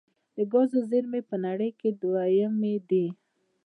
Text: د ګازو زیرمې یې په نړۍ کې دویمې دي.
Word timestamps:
د 0.35 0.37
ګازو 0.51 0.79
زیرمې 0.89 1.19
یې 1.23 1.27
په 1.29 1.35
نړۍ 1.45 1.69
کې 1.79 1.89
دویمې 2.01 2.75
دي. 2.89 3.05